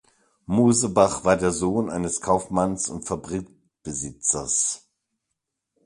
Mosebach 0.47 1.25
war 1.25 1.37
der 1.37 1.51
Sohn 1.51 1.91
eines 1.91 2.21
Kaufmanns 2.21 2.89
und 2.89 3.03
Fabrikbesitzers. 3.05 4.89